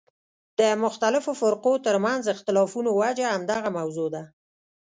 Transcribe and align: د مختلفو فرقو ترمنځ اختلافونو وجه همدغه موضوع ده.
د 0.59 0.61
مختلفو 0.83 1.31
فرقو 1.41 1.73
ترمنځ 1.85 2.23
اختلافونو 2.35 2.89
وجه 3.01 3.25
همدغه 3.33 3.69
موضوع 3.77 4.09
ده. 4.15 4.23